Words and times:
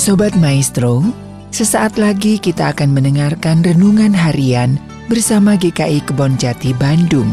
Sobat 0.00 0.32
Maestro, 0.32 1.04
sesaat 1.52 2.00
lagi 2.00 2.40
kita 2.40 2.72
akan 2.72 2.96
mendengarkan 2.96 3.60
renungan 3.60 4.16
harian 4.16 4.80
bersama 5.12 5.60
GKI 5.60 6.00
Kebon 6.08 6.40
Jati 6.40 6.72
Bandung. 6.72 7.28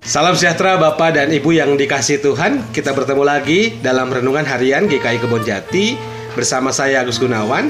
Salam 0.00 0.32
sejahtera 0.32 0.80
Bapak 0.80 1.12
dan 1.12 1.28
Ibu 1.28 1.52
yang 1.52 1.76
dikasih 1.76 2.24
Tuhan 2.24 2.72
Kita 2.72 2.96
bertemu 2.96 3.28
lagi 3.28 3.76
dalam 3.84 4.08
Renungan 4.08 4.48
Harian 4.48 4.88
GKI 4.88 5.20
Kebon 5.20 5.44
Jati 5.44 6.00
Bersama 6.32 6.72
saya 6.72 7.04
Agus 7.04 7.20
Gunawan 7.20 7.68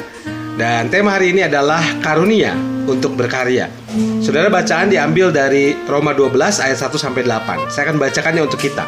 Dan 0.59 0.91
tema 0.91 1.15
hari 1.15 1.31
ini 1.31 1.47
adalah 1.47 1.79
Karunia 2.03 2.51
untuk 2.91 3.15
berkarya. 3.15 3.71
Saudara 4.19 4.51
bacaan 4.51 4.91
diambil 4.91 5.31
dari 5.31 5.71
Roma 5.87 6.11
12 6.11 6.35
ayat 6.35 6.75
1 6.75 6.99
sampai 6.99 7.23
8 7.23 7.71
Saya 7.71 7.87
akan 7.87 8.03
bacakannya 8.03 8.43
untuk 8.43 8.59
kita. 8.59 8.83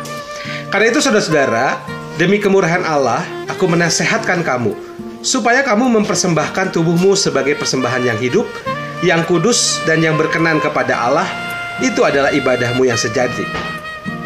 Karena 0.75 0.91
itu 0.91 0.98
saudara-saudara 0.98 1.78
Demi 2.19 2.42
kemurahan 2.42 2.83
Allah 2.83 3.23
Aku 3.55 3.70
menasehatkan 3.70 4.42
kamu 4.42 4.75
Supaya 5.23 5.62
kamu 5.62 5.95
mempersembahkan 6.02 6.75
tubuhmu 6.75 7.14
sebagai 7.14 7.55
persembahan 7.55 8.02
yang 8.02 8.19
hidup 8.19 8.50
Yang 9.06 9.30
kudus 9.30 9.78
dan 9.87 10.02
yang 10.02 10.19
berkenan 10.19 10.59
kepada 10.59 11.06
Allah. 11.06 11.30
Itu 11.80 12.05
adalah 12.05 12.28
ibadahmu 12.34 12.84
yang 12.84 12.98
sejati. 12.98 13.47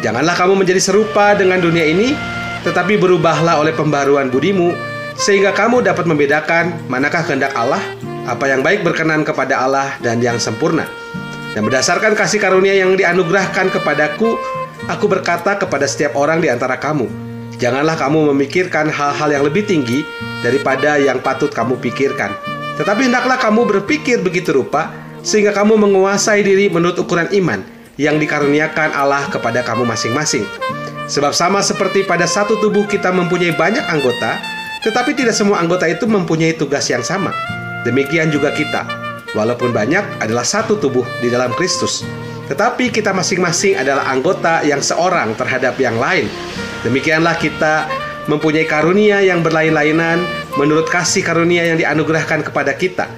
Janganlah 0.03 0.35
kamu 0.35 0.59
menjadi 0.59 0.83
serupa 0.83 1.31
dengan 1.39 1.63
dunia 1.63 1.87
ini, 1.87 2.11
tetapi 2.67 2.99
berubahlah 2.99 3.63
oleh 3.63 3.71
pembaruan 3.71 4.27
budimu, 4.27 4.75
sehingga 5.15 5.55
kamu 5.55 5.83
dapat 5.83 6.05
membedakan 6.07 6.75
manakah 6.91 7.23
kehendak 7.23 7.55
Allah, 7.55 7.81
apa 8.27 8.45
yang 8.51 8.61
baik 8.61 8.83
berkenan 8.83 9.23
kepada 9.23 9.63
Allah 9.63 9.95
dan 10.03 10.19
yang 10.19 10.35
sempurna. 10.39 10.83
Dan 11.55 11.63
berdasarkan 11.63 12.19
kasih 12.19 12.43
karunia 12.43 12.75
yang 12.75 12.99
dianugerahkan 12.99 13.71
kepadaku, 13.71 14.35
aku 14.91 15.05
berkata 15.07 15.55
kepada 15.55 15.87
setiap 15.87 16.19
orang 16.19 16.43
di 16.43 16.51
antara 16.51 16.75
kamu, 16.75 17.07
janganlah 17.55 17.95
kamu 17.95 18.35
memikirkan 18.35 18.91
hal-hal 18.91 19.29
yang 19.31 19.43
lebih 19.47 19.63
tinggi 19.63 20.03
daripada 20.43 20.99
yang 20.99 21.23
patut 21.23 21.47
kamu 21.55 21.79
pikirkan. 21.79 22.35
Tetapi 22.75 23.07
hendaklah 23.07 23.39
kamu 23.39 23.63
berpikir 23.71 24.19
begitu 24.19 24.51
rupa, 24.51 24.91
sehingga 25.23 25.55
kamu 25.55 25.79
menguasai 25.79 26.43
diri 26.43 26.67
menurut 26.67 26.99
ukuran 26.99 27.31
iman 27.31 27.63
yang 27.95 28.19
dikaruniakan 28.19 28.91
Allah 28.91 29.23
kepada 29.31 29.63
kamu 29.63 29.87
masing-masing. 29.87 30.43
Sebab 31.07 31.31
sama 31.31 31.63
seperti 31.63 32.03
pada 32.03 32.27
satu 32.27 32.59
tubuh 32.59 32.83
kita 32.83 33.15
mempunyai 33.15 33.55
banyak 33.55 33.85
anggota, 33.87 34.54
tetapi 34.85 35.17
tidak 35.17 35.33
semua 35.33 35.57
anggota 35.57 35.89
itu 35.89 36.05
mempunyai 36.05 36.53
tugas 36.53 36.85
yang 36.93 37.01
sama. 37.01 37.33
Demikian 37.81 38.29
juga 38.29 38.53
kita, 38.53 38.85
walaupun 39.33 39.73
banyak 39.73 40.21
adalah 40.21 40.45
satu 40.45 40.77
tubuh 40.77 41.01
di 41.25 41.33
dalam 41.33 41.49
Kristus. 41.57 42.05
Tetapi 42.45 42.93
kita 42.93 43.09
masing-masing 43.09 43.81
adalah 43.81 44.05
anggota 44.05 44.61
yang 44.61 44.77
seorang 44.85 45.33
terhadap 45.33 45.73
yang 45.81 45.97
lain. 45.97 46.29
Demikianlah 46.85 47.33
kita 47.41 47.89
mempunyai 48.29 48.69
karunia 48.69 49.25
yang 49.25 49.41
berlain-lainan 49.41 50.21
menurut 50.61 50.85
kasih 50.85 51.25
karunia 51.25 51.65
yang 51.65 51.81
dianugerahkan 51.81 52.45
kepada 52.45 52.77
kita. 52.77 53.09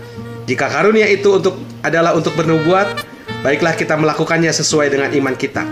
Jika 0.47 0.71
karunia 0.71 1.11
itu 1.11 1.35
untuk 1.35 1.59
adalah 1.83 2.15
untuk 2.15 2.31
bernubuat, 2.39 3.03
baiklah 3.43 3.75
kita 3.75 3.99
melakukannya 3.99 4.55
sesuai 4.55 4.87
dengan 4.87 5.11
iman 5.11 5.35
kita. 5.35 5.67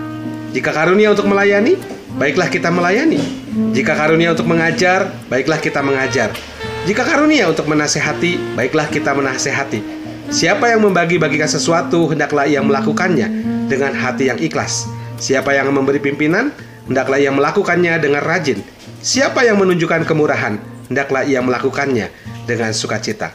Jika 0.52 0.76
karunia 0.76 1.16
untuk 1.16 1.32
melayani, 1.32 1.80
baiklah 2.20 2.52
kita 2.52 2.68
melayani. 2.68 3.45
Jika 3.56 3.96
karunia 3.96 4.36
untuk 4.36 4.52
mengajar, 4.52 5.16
baiklah 5.32 5.64
kita 5.64 5.80
mengajar. 5.80 6.36
Jika 6.84 7.08
karunia 7.08 7.48
untuk 7.48 7.72
menasehati, 7.72 8.52
baiklah 8.52 8.92
kita 8.92 9.16
menasehati. 9.16 9.80
Siapa 10.28 10.76
yang 10.76 10.84
membagi-bagikan 10.84 11.48
sesuatu, 11.48 12.12
hendaklah 12.12 12.44
ia 12.44 12.60
melakukannya 12.60 13.32
dengan 13.72 13.96
hati 13.96 14.28
yang 14.28 14.36
ikhlas. 14.44 14.92
Siapa 15.24 15.56
yang 15.56 15.72
memberi 15.72 16.04
pimpinan, 16.04 16.52
hendaklah 16.84 17.16
ia 17.16 17.32
melakukannya 17.32 17.96
dengan 18.04 18.28
rajin. 18.28 18.60
Siapa 19.00 19.48
yang 19.48 19.56
menunjukkan 19.56 20.04
kemurahan, 20.04 20.60
hendaklah 20.92 21.24
ia 21.24 21.40
melakukannya 21.40 22.12
dengan 22.44 22.76
sukacita. 22.76 23.32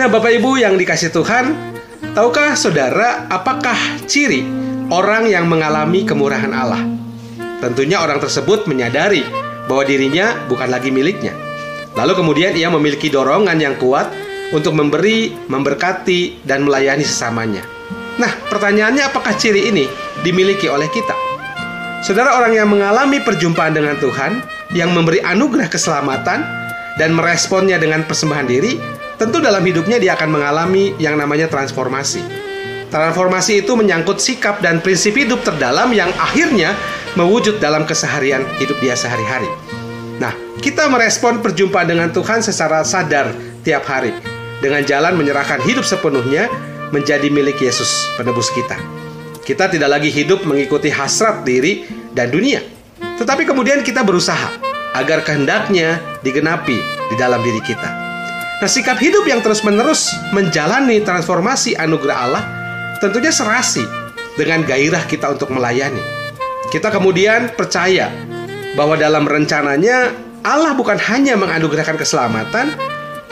Nah, 0.00 0.08
Bapak 0.08 0.32
Ibu 0.40 0.56
yang 0.56 0.80
dikasih 0.80 1.12
Tuhan, 1.12 1.52
tahukah 2.16 2.56
saudara 2.56 3.28
apakah 3.28 3.76
ciri 4.08 4.40
orang 4.88 5.28
yang 5.28 5.44
mengalami 5.44 6.08
kemurahan 6.08 6.48
Allah? 6.56 6.99
Tentunya 7.60 8.00
orang 8.00 8.18
tersebut 8.18 8.64
menyadari 8.64 9.20
bahwa 9.68 9.84
dirinya 9.84 10.32
bukan 10.48 10.72
lagi 10.72 10.88
miliknya. 10.88 11.36
Lalu 11.92 12.16
kemudian 12.16 12.56
ia 12.56 12.72
memiliki 12.72 13.12
dorongan 13.12 13.60
yang 13.60 13.76
kuat 13.76 14.08
untuk 14.50 14.74
memberi, 14.74 15.30
memberkati, 15.46 16.42
dan 16.42 16.64
melayani 16.66 17.04
sesamanya. 17.04 17.62
Nah, 18.16 18.32
pertanyaannya 18.48 19.06
apakah 19.06 19.36
ciri 19.36 19.70
ini 19.70 19.86
dimiliki 20.24 20.66
oleh 20.66 20.88
kita? 20.90 21.14
Saudara 22.00 22.40
orang 22.40 22.56
yang 22.56 22.68
mengalami 22.72 23.20
perjumpaan 23.20 23.76
dengan 23.76 24.00
Tuhan, 24.00 24.40
yang 24.72 24.96
memberi 24.96 25.20
anugerah 25.20 25.68
keselamatan, 25.68 26.40
dan 26.96 27.12
meresponnya 27.12 27.76
dengan 27.76 28.04
persembahan 28.08 28.48
diri, 28.48 28.80
tentu 29.20 29.40
dalam 29.40 29.60
hidupnya 29.60 30.00
dia 30.00 30.16
akan 30.16 30.32
mengalami 30.32 30.96
yang 30.96 31.20
namanya 31.20 31.46
transformasi. 31.46 32.24
Transformasi 32.90 33.62
itu 33.62 33.72
menyangkut 33.78 34.18
sikap 34.18 34.58
dan 34.58 34.82
prinsip 34.82 35.14
hidup 35.14 35.46
terdalam 35.46 35.94
yang 35.94 36.10
akhirnya 36.18 36.74
mewujud 37.18 37.58
dalam 37.58 37.88
keseharian 37.88 38.44
hidup 38.60 38.78
dia 38.78 38.94
sehari-hari. 38.94 39.48
Nah, 40.20 40.36
kita 40.60 40.86
merespon 40.92 41.40
perjumpaan 41.40 41.88
dengan 41.88 42.12
Tuhan 42.12 42.44
secara 42.44 42.84
sadar 42.84 43.32
tiap 43.64 43.88
hari 43.88 44.12
dengan 44.60 44.84
jalan 44.84 45.16
menyerahkan 45.16 45.64
hidup 45.64 45.82
sepenuhnya 45.82 46.46
menjadi 46.92 47.32
milik 47.32 47.56
Yesus, 47.56 47.88
penebus 48.20 48.52
kita. 48.52 48.76
Kita 49.40 49.72
tidak 49.72 49.88
lagi 49.88 50.12
hidup 50.12 50.44
mengikuti 50.44 50.92
hasrat 50.92 51.42
diri 51.48 51.88
dan 52.12 52.28
dunia, 52.28 52.60
tetapi 53.16 53.48
kemudian 53.48 53.80
kita 53.80 54.04
berusaha 54.04 54.52
agar 54.92 55.24
kehendaknya 55.24 56.02
digenapi 56.20 56.76
di 57.08 57.14
dalam 57.16 57.40
diri 57.40 57.62
kita. 57.64 57.88
Nah, 58.60 58.68
sikap 58.68 59.00
hidup 59.00 59.24
yang 59.24 59.40
terus-menerus 59.40 60.12
menjalani 60.36 61.00
transformasi 61.00 61.80
anugerah 61.80 62.18
Allah 62.28 62.44
tentunya 63.00 63.32
serasi 63.32 63.80
dengan 64.36 64.60
gairah 64.68 65.08
kita 65.08 65.32
untuk 65.32 65.48
melayani. 65.48 66.19
Kita 66.70 66.86
kemudian 66.86 67.50
percaya 67.58 68.14
bahwa 68.78 68.94
dalam 68.94 69.26
rencananya 69.26 70.14
Allah 70.46 70.70
bukan 70.78 70.96
hanya 71.10 71.34
menganugerahkan 71.34 71.98
keselamatan, 71.98 72.70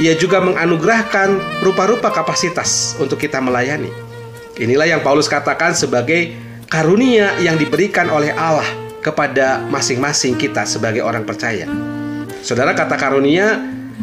ia 0.03 0.19
juga 0.19 0.43
menganugerahkan 0.43 1.62
rupa-rupa 1.62 2.10
kapasitas 2.10 2.99
untuk 2.99 3.22
kita 3.22 3.38
melayani. 3.38 3.94
Inilah 4.59 4.91
yang 4.91 5.00
Paulus 5.06 5.31
katakan 5.31 5.71
sebagai 5.71 6.34
karunia 6.66 7.31
yang 7.38 7.54
diberikan 7.54 8.10
oleh 8.10 8.34
Allah 8.34 8.66
kepada 9.06 9.62
masing-masing 9.70 10.34
kita 10.34 10.66
sebagai 10.66 11.06
orang 11.06 11.22
percaya. 11.22 11.70
Saudara 12.43 12.75
kata 12.75 12.99
karunia 12.99 13.55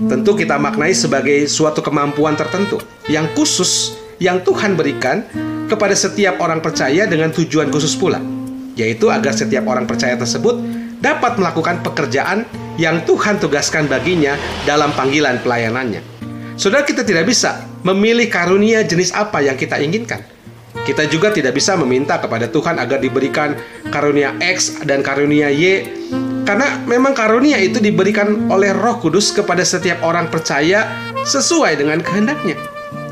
tentu 0.08 0.36
kita 0.40 0.56
maknai 0.56 0.96
sebagai 0.96 1.44
suatu 1.52 1.84
kemampuan 1.84 2.40
tertentu 2.40 2.80
yang 3.12 3.28
khusus 3.36 4.00
yang 4.16 4.40
Tuhan 4.48 4.80
berikan 4.80 5.28
kepada 5.68 5.92
setiap 5.92 6.40
orang 6.40 6.64
percaya 6.64 7.04
dengan 7.04 7.36
tujuan 7.36 7.68
khusus 7.68 8.00
pula, 8.00 8.24
yaitu 8.76 9.08
agar 9.10 9.32
setiap 9.32 9.66
orang 9.68 9.88
percaya 9.88 10.20
tersebut 10.20 10.60
dapat 11.00 11.40
melakukan 11.40 11.84
pekerjaan 11.84 12.48
yang 12.76 13.04
Tuhan 13.08 13.40
tugaskan 13.40 13.88
baginya 13.88 14.36
dalam 14.68 14.92
panggilan 14.96 15.40
pelayanannya. 15.44 16.04
Saudara 16.56 16.88
kita 16.88 17.04
tidak 17.04 17.28
bisa 17.28 17.64
memilih 17.84 18.32
karunia 18.32 18.84
jenis 18.84 19.12
apa 19.12 19.44
yang 19.44 19.60
kita 19.60 19.80
inginkan. 19.80 20.24
Kita 20.86 21.08
juga 21.08 21.32
tidak 21.32 21.56
bisa 21.56 21.74
meminta 21.80 22.20
kepada 22.20 22.52
Tuhan 22.52 22.78
agar 22.78 23.00
diberikan 23.00 23.56
karunia 23.90 24.36
X 24.38 24.84
dan 24.86 25.02
karunia 25.02 25.50
Y 25.50 25.88
karena 26.46 26.78
memang 26.86 27.18
karunia 27.18 27.58
itu 27.58 27.82
diberikan 27.82 28.52
oleh 28.54 28.70
Roh 28.70 29.02
Kudus 29.02 29.34
kepada 29.34 29.66
setiap 29.66 30.06
orang 30.06 30.30
percaya 30.30 30.86
sesuai 31.26 31.82
dengan 31.82 32.06
kehendaknya. 32.06 32.54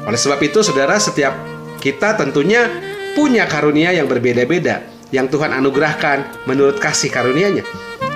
Oleh 0.06 0.19
sebab 0.19 0.38
itu, 0.45 0.62
saudara, 0.62 1.01
setiap 1.01 1.33
kita 1.81 2.13
tentunya 2.13 2.69
punya 3.18 3.50
karunia 3.50 3.89
yang 3.89 4.06
berbeda-beda 4.06 4.93
yang 5.13 5.30
Tuhan 5.30 5.54
anugerahkan 5.54 6.50
menurut 6.50 6.81
kasih 6.81 7.13
karunia-Nya. 7.13 7.62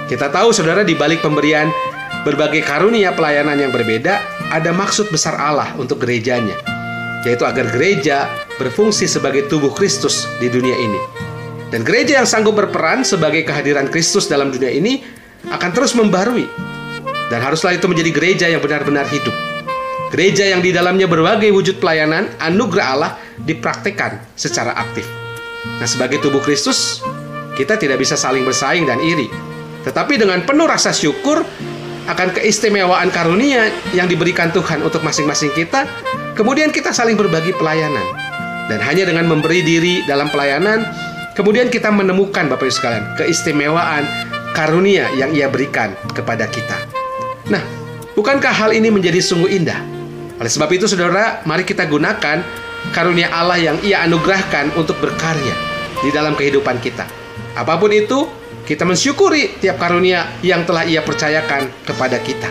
Kita 0.09 0.33
tahu, 0.33 0.49
saudara, 0.49 0.81
di 0.81 0.97
balik 0.97 1.21
pemberian 1.21 1.69
berbagai 2.25 2.65
karunia 2.65 3.13
pelayanan 3.13 3.61
yang 3.61 3.69
berbeda, 3.69 4.17
ada 4.49 4.73
maksud 4.73 5.13
besar 5.13 5.37
Allah 5.37 5.77
untuk 5.77 6.01
gerejanya, 6.01 6.57
yaitu 7.21 7.45
agar 7.45 7.69
gereja 7.69 8.25
berfungsi 8.57 9.05
sebagai 9.05 9.45
tubuh 9.45 9.69
Kristus 9.77 10.25
di 10.41 10.49
dunia 10.49 10.73
ini. 10.73 10.99
Dan 11.69 11.85
gereja 11.85 12.23
yang 12.23 12.27
sanggup 12.27 12.57
berperan 12.57 13.05
sebagai 13.05 13.45
kehadiran 13.45 13.91
Kristus 13.93 14.25
dalam 14.25 14.49
dunia 14.49 14.73
ini 14.73 15.03
akan 15.51 15.69
terus 15.75 15.93
membarui. 15.93 16.49
Dan 17.27 17.43
haruslah 17.43 17.75
itu 17.75 17.91
menjadi 17.91 18.11
gereja 18.15 18.45
yang 18.47 18.63
benar-benar 18.63 19.03
hidup. 19.11 19.35
Gereja 20.07 20.47
yang 20.47 20.63
di 20.63 20.71
dalamnya 20.71 21.11
berbagai 21.11 21.51
wujud 21.51 21.83
pelayanan 21.83 22.31
anugerah 22.39 22.87
Allah 22.95 23.11
dipraktekkan 23.43 24.23
secara 24.39 24.71
aktif. 24.79 25.26
Nah, 25.77 25.87
sebagai 25.87 26.23
tubuh 26.23 26.39
Kristus, 26.39 27.03
kita 27.59 27.75
tidak 27.75 27.99
bisa 27.99 28.15
saling 28.15 28.47
bersaing 28.47 28.87
dan 28.87 29.01
iri. 29.03 29.27
Tetapi 29.83 30.19
dengan 30.19 30.43
penuh 30.43 30.67
rasa 30.67 30.93
syukur 30.93 31.43
akan 32.07 32.27
keistimewaan 32.39 33.11
karunia 33.11 33.67
yang 33.91 34.07
diberikan 34.07 34.47
Tuhan 34.55 34.79
untuk 34.79 35.03
masing-masing 35.03 35.51
kita, 35.51 35.83
kemudian 36.39 36.71
kita 36.71 36.95
saling 36.95 37.19
berbagi 37.19 37.51
pelayanan. 37.55 38.03
Dan 38.67 38.79
hanya 38.83 39.07
dengan 39.07 39.27
memberi 39.27 39.63
diri 39.63 40.03
dalam 40.07 40.27
pelayanan, 40.31 40.83
kemudian 41.35 41.71
kita 41.71 41.87
menemukan 41.91 42.51
Bapak 42.51 42.67
Ibu 42.67 42.73
sekalian 42.73 43.05
keistimewaan 43.15 44.03
karunia 44.55 45.07
yang 45.15 45.31
ia 45.31 45.47
berikan 45.47 45.95
kepada 46.11 46.47
kita. 46.51 46.75
Nah, 47.47 47.63
bukankah 48.15 48.51
hal 48.51 48.75
ini 48.75 48.91
menjadi 48.91 49.23
sungguh 49.23 49.51
indah? 49.55 49.79
Oleh 50.37 50.51
sebab 50.51 50.67
itu 50.75 50.83
saudara, 50.85 51.41
mari 51.47 51.63
kita 51.63 51.87
gunakan 51.87 52.43
karunia 52.91 53.31
Allah 53.31 53.59
yang 53.59 53.77
ia 53.83 54.03
anugerahkan 54.05 54.73
untuk 54.77 54.97
berkarya 55.03 55.55
di 56.01 56.09
dalam 56.13 56.37
kehidupan 56.37 56.77
kita. 56.81 57.05
Apa 57.57 57.77
pun 57.81 57.89
itu, 57.89 58.29
kita 58.67 58.83
mensyukuri 58.83 59.57
tiap 59.63 59.79
karunia 59.79 60.27
yang 60.43 60.67
telah 60.67 60.83
ia 60.83 61.01
percayakan 61.01 61.71
kepada 61.87 62.19
kita. 62.21 62.49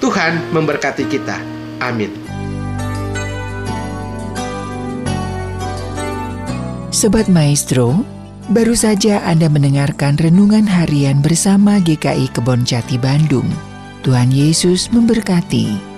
Tuhan 0.00 0.54
memberkati 0.54 1.04
kita. 1.10 1.36
Amin. 1.82 2.08
Sobat 6.90 7.28
Maestro, 7.28 8.02
baru 8.50 8.74
saja 8.74 9.22
Anda 9.22 9.46
mendengarkan 9.46 10.18
renungan 10.18 10.66
harian 10.66 11.22
bersama 11.22 11.78
GKI 11.78 12.32
Kebon 12.34 12.64
Jati 12.66 12.96
Bandung. 12.98 13.46
Tuhan 14.00 14.32
Yesus 14.32 14.88
memberkati. 14.88 15.89